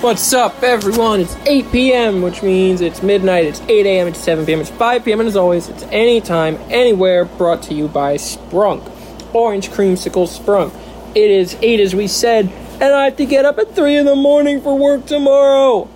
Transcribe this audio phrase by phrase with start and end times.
[0.00, 1.20] What's up, everyone?
[1.20, 5.04] It's 8 p.m., which means it's midnight, it's 8 a.m., it's 7 p.m., it's 5
[5.04, 8.90] p.m., and as always, it's anytime, anywhere, brought to you by Sprunk.
[9.34, 10.74] Orange Creamsicle Sprunk.
[11.14, 12.50] It is 8 as we said,
[12.80, 15.86] and I have to get up at 3 in the morning for work tomorrow.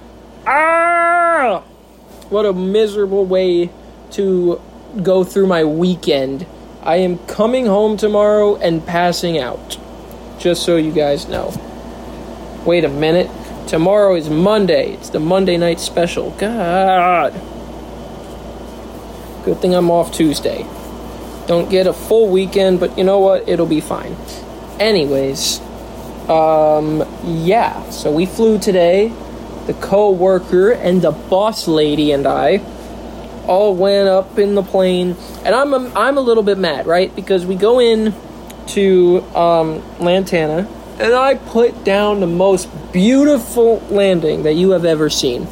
[0.47, 1.63] Ah!
[2.29, 3.71] What a miserable way
[4.11, 4.61] to
[5.03, 6.45] go through my weekend.
[6.83, 9.79] I am coming home tomorrow and passing out.
[10.39, 11.59] Just so you guys know.
[12.67, 13.31] Wait a minute.
[13.67, 14.93] Tomorrow is Monday.
[14.93, 16.31] It's the Monday night special.
[16.33, 17.33] God.
[19.45, 20.67] Good thing I'm off Tuesday.
[21.47, 23.49] Don't get a full weekend, but you know what?
[23.49, 24.17] It'll be fine.
[24.79, 25.61] Anyways,
[26.29, 27.89] um, yeah.
[27.91, 29.13] So we flew today.
[29.67, 32.59] The co-worker and the boss lady and I
[33.47, 37.15] all went up in the plane, and I'm a, I'm a little bit mad, right?
[37.15, 38.15] Because we go in
[38.69, 45.11] to um, Lantana, and I put down the most beautiful landing that you have ever
[45.11, 45.49] seen.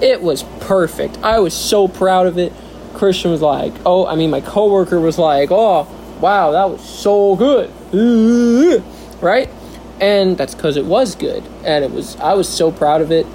[0.00, 1.18] It was perfect.
[1.18, 2.52] I was so proud of it.
[2.94, 5.88] Christian was like, "Oh, I mean, my coworker was like, oh,
[6.20, 7.70] wow, that was so good,
[9.20, 9.48] right?"
[10.00, 12.16] And that's because it was good, and it was.
[12.16, 13.26] I was so proud of it.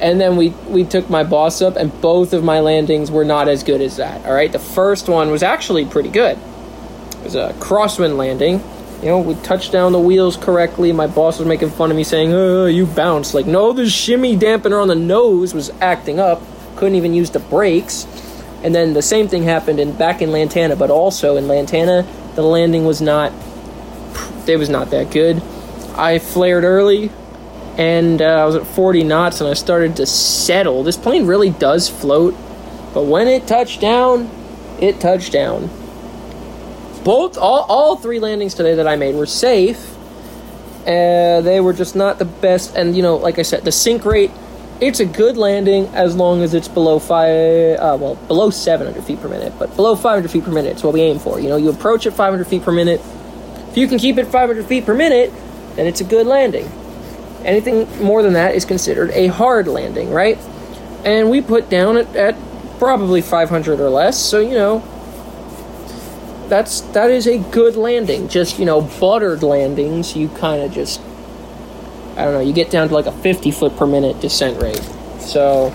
[0.00, 3.48] And then we we took my boss up, and both of my landings were not
[3.48, 4.24] as good as that.
[4.24, 6.38] All right, the first one was actually pretty good.
[6.38, 8.62] It was a crosswind landing.
[9.02, 10.92] You know, we touched down the wheels correctly.
[10.92, 14.36] My boss was making fun of me, saying, "Oh, you bounced." Like, no, the shimmy
[14.36, 16.40] dampener on the nose was acting up.
[16.76, 18.06] Couldn't even use the brakes.
[18.62, 22.42] And then the same thing happened in back in Lantana, but also in Lantana, the
[22.42, 23.32] landing was not.
[24.46, 25.42] It was not that good.
[25.96, 27.10] I flared early,
[27.76, 30.84] and uh, I was at 40 knots, and I started to settle.
[30.84, 32.36] This plane really does float,
[32.94, 34.30] but when it touched down,
[34.80, 35.70] it touched down
[37.04, 39.94] both all, all three landings today that I made were safe.
[40.82, 44.04] Uh, they were just not the best, and you know, like I said, the sink
[44.04, 44.30] rate.
[44.80, 49.20] It's a good landing as long as it's below five, uh, well, below 700 feet
[49.20, 51.38] per minute, but below 500 feet per minute is what we aim for.
[51.38, 53.00] You know, you approach at 500 feet per minute.
[53.70, 55.32] If you can keep it 500 feet per minute,
[55.76, 56.68] then it's a good landing.
[57.44, 60.36] Anything more than that is considered a hard landing, right?
[61.04, 62.36] And we put down at, at
[62.80, 64.82] probably 500 or less, so you know,
[66.52, 68.28] that's that is a good landing.
[68.28, 71.00] Just you know, buttered landings, you kind of just
[72.14, 72.40] I don't know.
[72.40, 74.82] You get down to like a 50 foot per minute descent rate.
[75.18, 75.70] So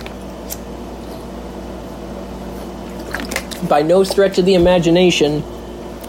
[3.67, 5.41] by no stretch of the imagination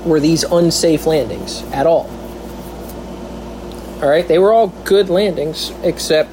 [0.04, 2.06] were these unsafe landings at all.
[4.02, 6.30] All right, they were all good landings, except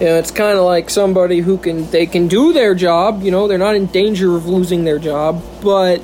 [0.00, 3.22] you know, it's kind of like somebody who can they can do their job.
[3.22, 6.02] You know, they're not in danger of losing their job, but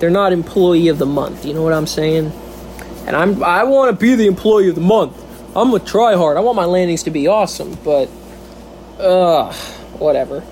[0.00, 1.44] they're not employee of the month.
[1.44, 2.32] You know what I'm saying?
[3.06, 5.16] And I'm I want to be the employee of the month.
[5.54, 6.36] I'm gonna try hard.
[6.36, 8.08] I want my landings to be awesome, but
[8.98, 9.52] uh
[9.98, 10.42] whatever.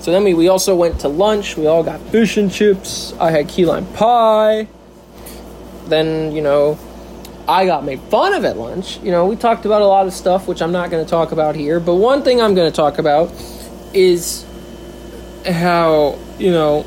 [0.00, 1.56] So then we, we also went to lunch.
[1.56, 3.12] We all got fish and chips.
[3.20, 4.66] I had key lime pie.
[5.86, 6.76] Then, you know,
[7.46, 8.98] I got made fun of at lunch.
[9.00, 11.30] You know, we talked about a lot of stuff, which I'm not going to talk
[11.30, 11.78] about here.
[11.78, 13.32] But one thing I'm going to talk about
[13.94, 14.44] is
[15.46, 16.84] how, you know,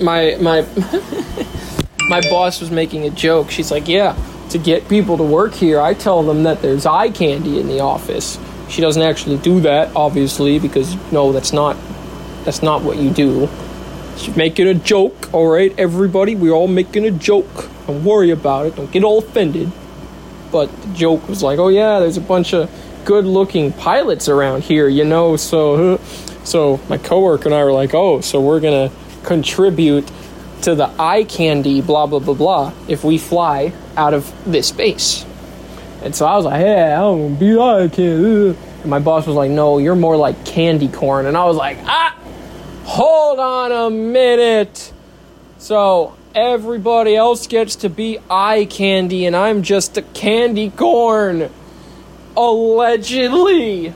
[0.00, 0.62] my my
[2.08, 3.50] my boss was making a joke.
[3.50, 4.16] She's like, "Yeah,
[4.50, 7.80] to get people to work here, I tell them that there's eye candy in the
[7.80, 8.38] office."
[8.68, 11.76] She doesn't actually do that, obviously, because no, that's not
[12.44, 13.48] that's not what you do.
[14.16, 16.34] She's making a joke, all right, everybody.
[16.34, 17.68] We're all making a joke.
[17.86, 18.76] Don't worry about it.
[18.76, 19.70] Don't get all offended.
[20.50, 22.70] But the joke was like, "Oh yeah, there's a bunch of
[23.04, 25.96] good-looking pilots around here, you know." So,
[26.44, 28.90] so my coworker and I were like, "Oh, so we're gonna."
[29.28, 30.10] Contribute
[30.62, 35.26] to the eye candy, blah, blah, blah, blah, if we fly out of this base.
[36.02, 38.58] And so I was like, hey, I don't want to be eye candy.
[38.80, 41.26] And my boss was like, no, you're more like candy corn.
[41.26, 42.16] And I was like, ah,
[42.84, 44.94] hold on a minute.
[45.58, 51.50] So everybody else gets to be eye candy, and I'm just a candy corn.
[52.34, 53.92] Allegedly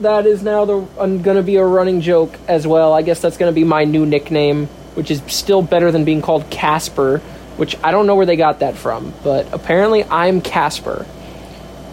[0.00, 2.92] that is now the uh, going to be a running joke as well.
[2.92, 6.22] I guess that's going to be my new nickname, which is still better than being
[6.22, 7.18] called Casper,
[7.56, 11.06] which I don't know where they got that from, but apparently I'm Casper.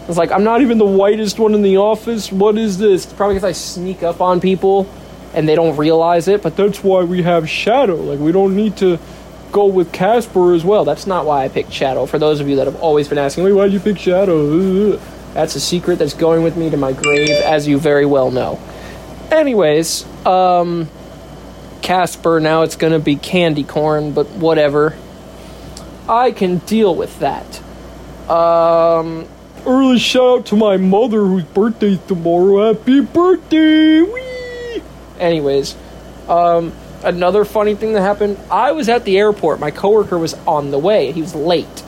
[0.08, 2.30] It's like I'm not even the whitest one in the office.
[2.32, 3.06] What is this?
[3.06, 4.88] Probably because I sneak up on people
[5.34, 8.06] and they don't realize it, but that's why we have Shadoe.
[8.06, 8.98] Like we don't need to
[9.52, 10.84] go with Casper as well.
[10.84, 12.08] That's not why I picked Shadoe.
[12.08, 15.00] For those of you that have always been asking, me, why did you pick Shadoe?"
[15.34, 18.60] That's a secret that's going with me to my grave, as you very well know.
[19.32, 20.88] Anyways, um,
[21.84, 24.96] Casper, now it's gonna be candy corn, but whatever.
[26.08, 27.60] I can deal with that.
[28.26, 29.28] Um,
[29.66, 32.72] early shout out to my mother whose birthday's tomorrow.
[32.72, 34.00] Happy birthday!
[34.00, 34.82] Whee!
[35.18, 35.76] Anyways,
[36.26, 36.72] um,
[37.02, 38.38] another funny thing that happened.
[38.50, 39.60] I was at the airport.
[39.60, 41.12] My coworker was on the way.
[41.12, 41.82] He was late.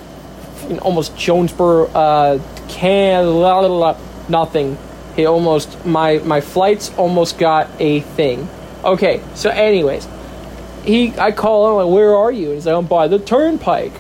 [0.69, 2.39] In almost Jonesboro, uh,
[2.69, 4.77] can la, la, la, nothing.
[5.15, 8.47] He almost my my flights almost got a thing.
[8.87, 10.07] Okay, so anyways,
[10.85, 12.47] he I call him like, where are you?
[12.47, 13.93] And he's like, I'm by the turnpike.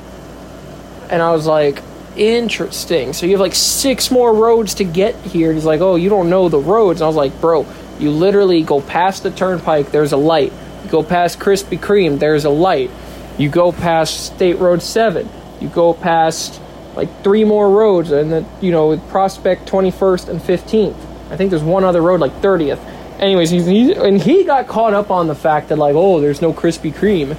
[1.11, 1.83] And I was like,
[2.17, 3.13] interesting.
[3.13, 5.49] So you have like six more roads to get here.
[5.49, 7.01] And he's like, oh, you don't know the roads.
[7.01, 7.67] And I was like, bro,
[7.99, 9.91] you literally go past the turnpike.
[9.91, 10.53] There's a light.
[10.85, 12.21] You go past Krispy Kreme.
[12.21, 12.93] There's a light.
[13.39, 15.29] You go past State Road Seven.
[15.61, 16.61] You go past
[16.95, 20.97] like three more roads, and then you know Prospect 21st and 15th.
[21.31, 22.96] I think there's one other road like 30th.
[23.19, 26.43] Anyways, he's, he's, and he got caught up on the fact that like, oh, there's
[26.43, 27.37] no Krispy Kreme.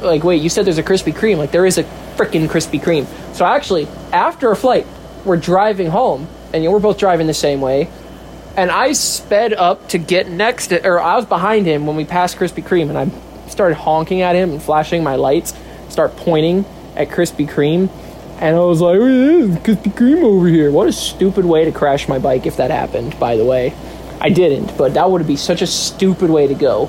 [0.00, 1.38] Like, wait, you said there's a Krispy Kreme.
[1.38, 1.84] Like, there is a
[2.16, 3.06] freaking Krispy Kreme.
[3.34, 4.86] So actually, after a flight,
[5.24, 7.88] we're driving home, and you know, we're both driving the same way.
[8.56, 12.04] And I sped up to get next to, or I was behind him when we
[12.04, 15.54] passed Krispy Kreme, and I started honking at him and flashing my lights,
[15.88, 16.64] start pointing
[16.96, 17.90] at Krispy Kreme.
[18.40, 20.70] And I was like, oh, Krispy Kreme over here.
[20.70, 23.72] What a stupid way to crash my bike if that happened, by the way.
[24.22, 26.84] I didn't, but that would be such a stupid way to go.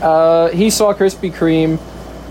[0.00, 1.78] Uh, he saw Krispy Kreme.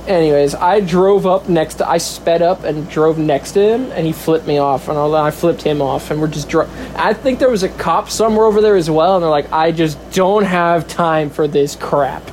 [0.07, 4.07] Anyways, I drove up next to, I sped up and drove next to him, and
[4.07, 7.37] he flipped me off, and I flipped him off, and we're just dro- I think
[7.37, 10.45] there was a cop somewhere over there as well, and they're like, I just don't
[10.45, 12.23] have time for this crap.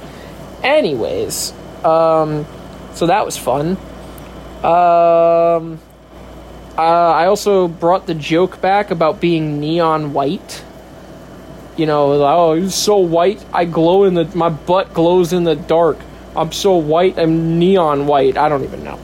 [0.63, 1.53] Anyways,
[1.85, 2.47] um,
[2.95, 3.77] so that was fun.
[4.63, 5.81] Um,
[6.79, 10.65] uh, I also brought the joke back about being neon white.
[11.77, 13.45] You know, oh, he's so white.
[13.53, 14.25] I glow in the.
[14.37, 15.99] My butt glows in the dark.
[16.37, 17.19] I'm so white.
[17.19, 18.37] I'm neon white.
[18.37, 18.99] I don't even know.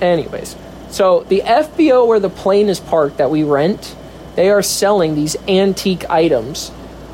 [0.00, 0.56] Anyways,
[0.90, 3.96] so the FBO where the plane is parked that we rent,
[4.36, 6.70] they are selling these antique items,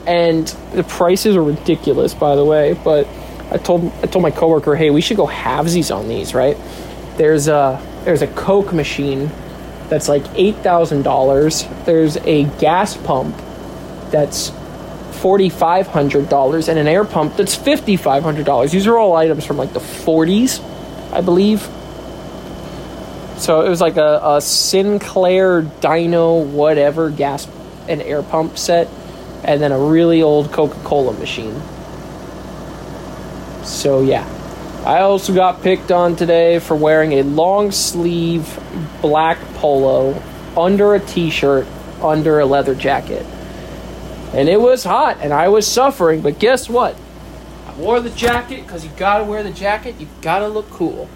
[0.06, 2.74] and the prices are ridiculous, by the way.
[2.74, 3.08] But
[3.50, 6.56] I told I told my coworker, hey, we should go halvesies on these, right?
[7.16, 9.30] There's a there's a Coke machine
[9.88, 11.64] that's like eight thousand dollars.
[11.84, 13.36] There's a gas pump
[14.10, 14.50] that's
[15.26, 18.70] $4,500 and an air pump that's $5,500.
[18.70, 20.62] These are all items from like the 40s,
[21.12, 21.62] I believe.
[23.36, 27.48] So it was like a, a Sinclair Dino whatever gas
[27.88, 28.88] and air pump set,
[29.42, 31.60] and then a really old Coca Cola machine.
[33.64, 34.32] So yeah.
[34.86, 38.60] I also got picked on today for wearing a long sleeve
[39.02, 40.22] black polo
[40.56, 41.66] under a t shirt
[42.00, 43.26] under a leather jacket
[44.32, 46.20] and it was hot and I was suffering.
[46.20, 46.96] But guess what?
[47.66, 49.96] I wore the jacket because you gotta wear the jacket.
[49.98, 51.08] You gotta look cool.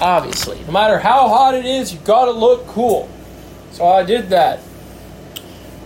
[0.00, 3.08] Obviously, no matter how hot it is, you gotta look cool.
[3.72, 4.60] So I did that.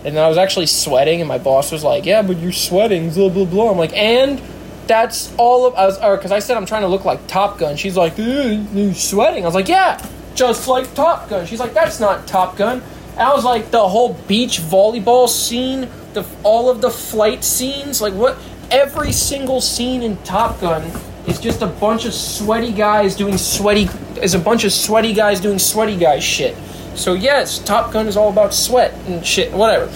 [0.05, 3.29] And I was actually sweating, and my boss was like, "Yeah, but you're sweating." Blah
[3.29, 3.71] blah blah.
[3.71, 4.41] I'm like, and
[4.85, 5.75] that's all of.
[5.75, 5.97] us.
[5.97, 7.77] because I said I'm trying to look like Top Gun.
[7.77, 12.01] She's like, "You're sweating." I was like, "Yeah, just like Top Gun." She's like, "That's
[12.01, 12.81] not Top Gun."
[13.13, 18.01] And I was like, the whole beach volleyball scene the all of the flight scenes,
[18.01, 18.37] like what
[18.71, 20.83] every single scene in Top Gun
[21.27, 23.89] is just a bunch of sweaty guys doing sweaty
[24.21, 26.55] is a bunch of sweaty guys doing sweaty guy shit.
[26.95, 29.91] So yes, Top Gun is all about sweat and shit, whatever.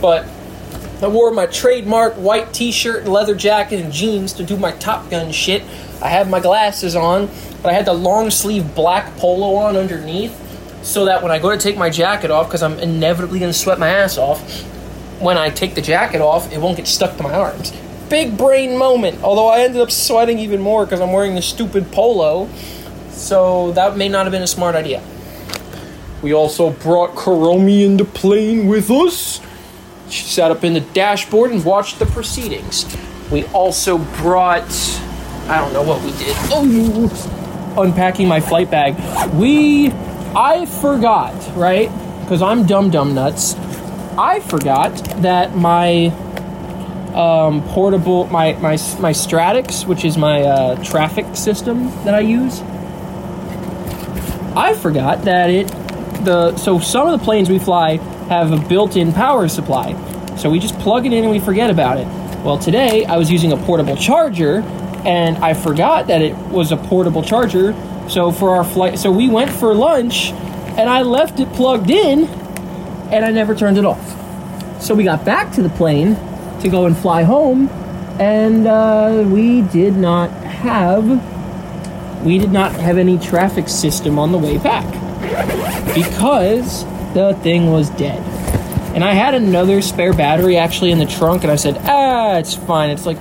[0.00, 0.26] But
[1.02, 5.32] I wore my trademark white t-shirt leather jacket and jeans to do my Top Gun
[5.32, 5.62] shit.
[6.00, 7.28] I had my glasses on,
[7.62, 10.38] but I had the long sleeve black polo on underneath
[10.84, 13.78] so that when I go to take my jacket off, because I'm inevitably to sweat
[13.78, 14.40] my ass off,
[15.22, 17.72] when I take the jacket off, it won't get stuck to my arms.
[18.10, 19.22] Big brain moment.
[19.22, 22.48] Although I ended up sweating even more because I'm wearing the stupid polo.
[23.10, 25.02] So that may not have been a smart idea.
[26.22, 29.40] We also brought Karomi in the plane with us.
[30.08, 32.84] She sat up in the dashboard and watched the proceedings.
[33.30, 34.70] We also brought.
[35.48, 36.36] I don't know what we did.
[36.50, 38.94] Oh, unpacking my flight bag.
[39.32, 39.90] We.
[40.34, 41.90] I forgot, right?
[42.20, 43.54] Because I'm dumb dumb nuts.
[44.18, 46.06] I forgot that my
[47.14, 52.60] um, portable, my, my, my Stratix, which is my uh, traffic system that I use,
[54.54, 55.68] I forgot that it,
[56.24, 57.96] the, so some of the planes we fly
[58.28, 59.94] have a built-in power supply.
[60.36, 62.06] So we just plug it in and we forget about it.
[62.44, 64.60] Well, today I was using a portable charger
[65.04, 67.74] and I forgot that it was a portable charger.
[68.08, 72.41] So for our flight, so we went for lunch and I left it plugged in
[73.12, 74.82] and I never turned it off.
[74.82, 76.16] So we got back to the plane
[76.60, 77.68] to go and fly home,
[78.18, 81.06] and uh, we did not have
[82.24, 84.86] we did not have any traffic system on the way back
[85.92, 88.20] because the thing was dead.
[88.94, 92.54] And I had another spare battery actually in the trunk, and I said, ah, it's
[92.54, 92.90] fine.
[92.90, 93.18] It's like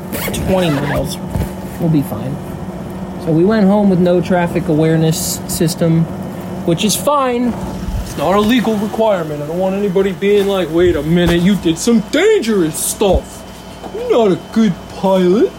[0.47, 1.17] 20 miles.
[1.79, 2.35] We'll be fine.
[3.25, 6.03] So we went home with no traffic awareness system,
[6.65, 7.53] which is fine.
[8.11, 9.41] It's not a legal requirement.
[9.41, 13.41] I don't want anybody being like, wait a minute, you did some dangerous stuff.
[13.95, 15.49] You're not a good pilot.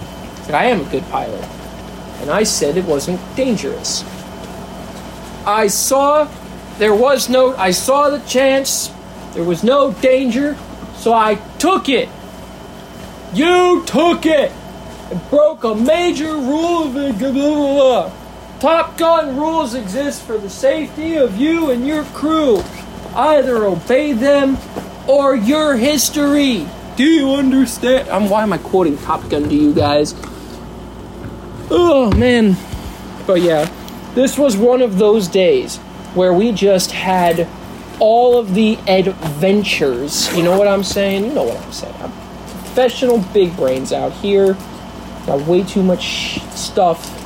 [0.50, 1.42] I am a good pilot.
[2.20, 4.04] And I said it wasn't dangerous.
[5.46, 6.28] I saw
[6.76, 8.92] there was no, I saw the chance,
[9.32, 10.58] there was no danger,
[10.96, 12.10] so I took it.
[13.32, 14.52] You took it
[15.10, 16.92] and broke a major rule of.
[17.18, 18.21] Blah, blah, blah.
[18.62, 22.62] Top Gun rules exist for the safety of you and your crew.
[23.12, 24.56] Either obey them
[25.08, 26.68] or your history.
[26.94, 28.08] Do you understand?
[28.08, 30.14] I'm, why am I quoting Top Gun to you guys?
[31.72, 32.56] Oh man.
[33.26, 33.68] But yeah,
[34.14, 35.78] this was one of those days
[36.14, 37.48] where we just had
[37.98, 40.32] all of the adventures.
[40.36, 41.24] You know what I'm saying?
[41.24, 41.96] You know what I'm saying.
[41.98, 44.56] I'm professional big brains out here.
[45.26, 47.18] Got way too much stuff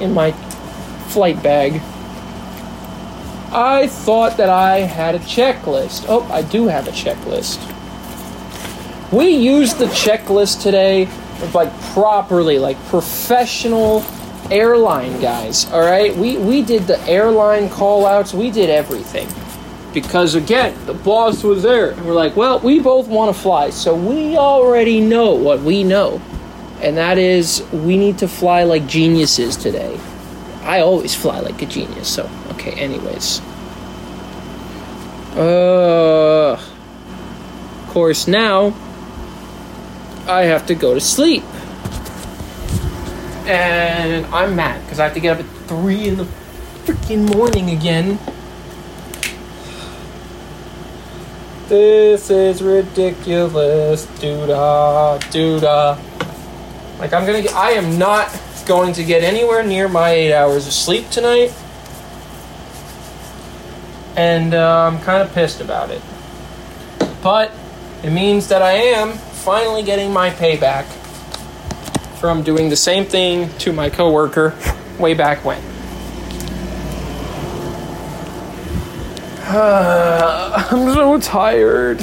[0.00, 0.34] in my
[1.16, 1.80] flight bag.
[3.50, 6.04] I thought that I had a checklist.
[6.10, 7.56] Oh, I do have a checklist.
[9.10, 11.08] We used the checklist today
[11.54, 14.04] like properly, like professional
[14.50, 15.64] airline guys.
[15.72, 18.34] All right, we we did the airline call outs.
[18.34, 19.26] We did everything
[19.94, 23.96] because again, the boss was there, we're like, well, we both want to fly, so
[23.96, 26.20] we already know what we know,
[26.82, 29.98] and that is we need to fly like geniuses today.
[30.66, 32.12] I always fly like a genius.
[32.12, 32.72] So okay.
[32.72, 33.40] Anyways,
[35.36, 38.74] uh, of course now
[40.26, 41.44] I have to go to sleep.
[43.46, 46.24] And I'm mad because I have to get up at 3 in the
[46.84, 48.18] freaking morning again.
[51.68, 54.06] This is ridiculous.
[54.20, 55.96] Doo-da, doo-da.
[56.98, 58.30] Like, I'm gonna get, I am not
[58.66, 61.52] going to get anywhere near my eight hours of sleep tonight.
[64.16, 66.02] And uh, I'm kind of pissed about it.
[67.22, 67.52] But
[68.02, 70.84] it means that I am finally getting my payback
[72.18, 74.54] from doing the same thing to my coworker
[74.98, 75.62] way back when.
[79.48, 82.02] Uh, I'm so tired.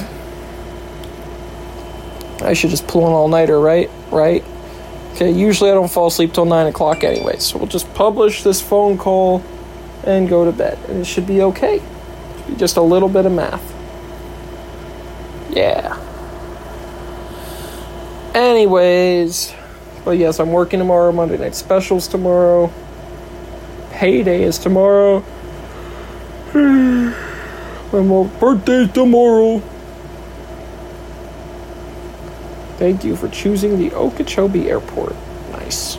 [2.42, 3.90] I should just pull an all nighter, right?
[4.12, 4.44] Right?
[5.14, 8.60] Okay, usually I don't fall asleep till 9 o'clock anyway, so we'll just publish this
[8.60, 9.44] phone call
[10.06, 10.80] and go to bed.
[10.88, 11.80] And it should be okay.
[12.38, 13.62] Should be just a little bit of math.
[15.52, 16.00] Yeah.
[18.34, 19.54] Anyways,
[20.04, 21.12] but yes, I'm working tomorrow.
[21.12, 22.72] Monday night specials tomorrow.
[23.92, 25.24] Payday is tomorrow.
[26.56, 29.62] My birthday's tomorrow.
[32.84, 35.16] Thank you for choosing the Okeechobee Airport.
[35.54, 35.96] Nice.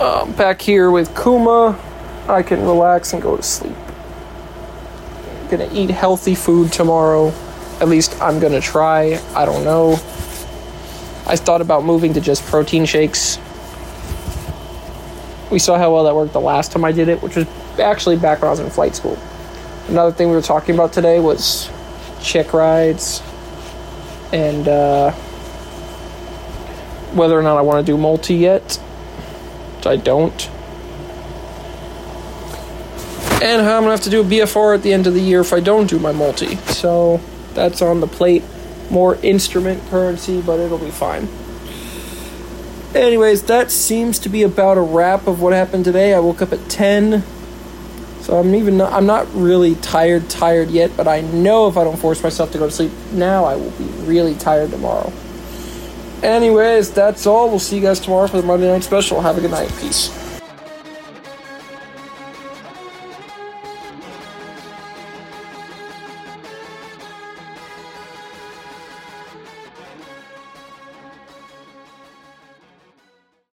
[0.00, 1.76] Um, back here with Kuma,
[2.28, 3.74] I can relax and go to sleep.
[5.50, 7.34] gonna eat healthy food tomorrow.
[7.80, 9.20] At least I'm gonna try.
[9.34, 9.94] I don't know.
[11.26, 13.38] I thought about moving to just protein shakes.
[15.50, 17.48] We saw how well that worked the last time I did it, which was
[17.80, 19.18] actually back when I was in flight school.
[19.88, 21.68] Another thing we were talking about today was
[22.22, 23.22] check rides
[24.32, 25.12] and uh,
[27.12, 28.76] whether or not I want to do multi yet.
[29.76, 30.50] Which I don't.
[33.42, 35.40] And how I'm gonna have to do a BFR at the end of the year
[35.40, 36.56] if I don't do my multi.
[36.56, 37.20] So
[37.54, 38.42] that's on the plate.
[38.90, 41.28] More instrument currency, but it'll be fine.
[42.94, 46.14] Anyways, that seems to be about a wrap of what happened today.
[46.14, 47.22] I woke up at 10.
[48.26, 51.84] So I'm even not, I'm not really tired tired yet, but I know if I
[51.84, 55.12] don't force myself to go to sleep now, I will be really tired tomorrow.
[56.24, 57.48] Anyways, that's all.
[57.48, 59.20] We'll see you guys tomorrow for the Monday night special.
[59.20, 59.72] Have a good night.
[59.78, 60.25] Peace.